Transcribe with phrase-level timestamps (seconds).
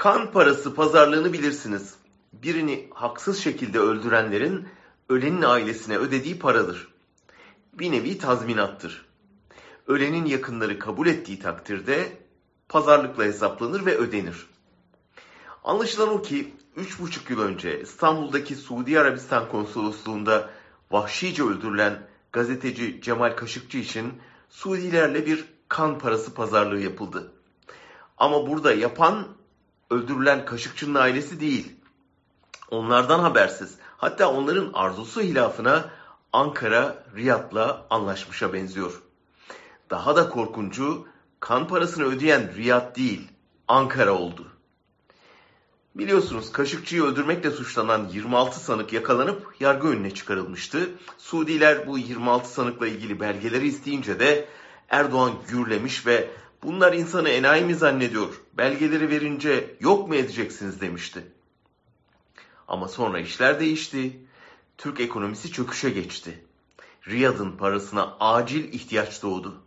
[0.00, 1.94] Kan parası pazarlığını bilirsiniz.
[2.32, 4.68] Birini haksız şekilde öldürenlerin
[5.08, 6.88] ölenin ailesine ödediği paradır.
[7.72, 9.06] Bir nevi tazminattır.
[9.86, 12.12] Ölenin yakınları kabul ettiği takdirde
[12.68, 14.46] pazarlıkla hesaplanır ve ödenir.
[15.64, 20.50] Anlaşılan o ki 3,5 yıl önce İstanbul'daki Suudi Arabistan konsolosluğunda
[20.90, 24.12] vahşice öldürülen gazeteci Cemal Kaşıkçı için
[24.48, 27.32] Suudilerle bir kan parası pazarlığı yapıldı.
[28.18, 29.39] Ama burada yapan
[29.90, 31.72] öldürülen Kaşıkçı'nın ailesi değil.
[32.70, 33.74] Onlardan habersiz.
[33.96, 35.90] Hatta onların arzusu hilafına
[36.32, 39.02] Ankara Riyad'la anlaşmışa benziyor.
[39.90, 41.06] Daha da korkuncu
[41.40, 43.28] kan parasını ödeyen Riyad değil,
[43.68, 44.46] Ankara oldu.
[45.94, 50.90] Biliyorsunuz Kaşıkçı'yı öldürmekle suçlanan 26 sanık yakalanıp yargı önüne çıkarılmıştı.
[51.18, 54.48] Suudiler bu 26 sanıkla ilgili belgeleri isteyince de
[54.88, 56.30] Erdoğan gürlemiş ve
[56.62, 61.24] bunlar insanı enayi mi zannediyor, belgeleri verince yok mu edeceksiniz demişti.
[62.68, 64.20] Ama sonra işler değişti.
[64.78, 66.44] Türk ekonomisi çöküşe geçti.
[67.08, 69.62] Riyad'ın parasına acil ihtiyaç doğdu.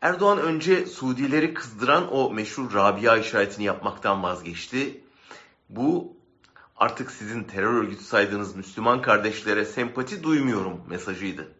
[0.00, 5.00] Erdoğan önce Suudileri kızdıran o meşhur Rabia işaretini yapmaktan vazgeçti.
[5.68, 6.16] Bu
[6.76, 11.59] artık sizin terör örgütü saydığınız Müslüman kardeşlere sempati duymuyorum mesajıydı.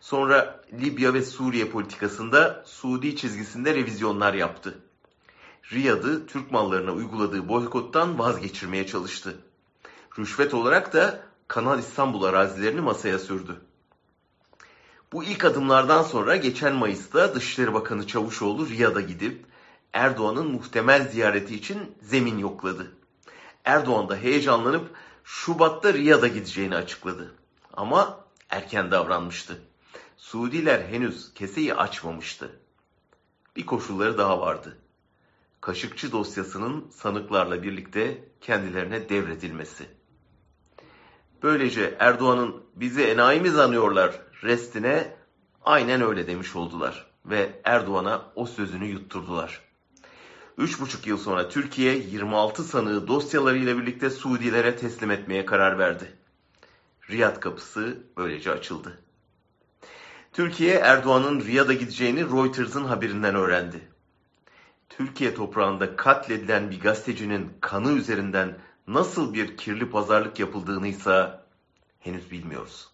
[0.00, 4.78] Sonra Libya ve Suriye politikasında Suudi çizgisinde revizyonlar yaptı.
[5.72, 9.38] Riyad'ı Türk mallarına uyguladığı boykottan vazgeçirmeye çalıştı.
[10.18, 13.60] Rüşvet olarak da Kanal İstanbul arazilerini masaya sürdü.
[15.12, 19.44] Bu ilk adımlardan sonra geçen Mayıs'ta Dışişleri Bakanı Çavuşoğlu Riyad'a gidip
[19.92, 22.92] Erdoğan'ın muhtemel ziyareti için zemin yokladı.
[23.64, 24.90] Erdoğan da heyecanlanıp
[25.24, 27.34] Şubat'ta Riyad'a gideceğini açıkladı.
[27.74, 29.69] Ama erken davranmıştı.
[30.20, 32.60] Suudiler henüz keseyi açmamıştı.
[33.56, 34.78] Bir koşulları daha vardı.
[35.60, 39.86] Kaşıkçı dosyasının sanıklarla birlikte kendilerine devredilmesi.
[41.42, 45.16] Böylece Erdoğan'ın bizi enayi mi zanıyorlar restine
[45.64, 49.60] aynen öyle demiş oldular ve Erdoğan'a o sözünü yutturdular.
[50.58, 56.16] 3,5 yıl sonra Türkiye 26 sanığı dosyalarıyla birlikte Suudilere teslim etmeye karar verdi.
[57.10, 59.00] Riyad kapısı böylece açıldı.
[60.32, 63.88] Türkiye Erdoğan'ın Riyad'a gideceğini Reuters'ın haberinden öğrendi.
[64.88, 71.30] Türkiye toprağında katledilen bir gazetecinin kanı üzerinden nasıl bir kirli pazarlık yapıldığını ise
[72.00, 72.90] henüz bilmiyoruz.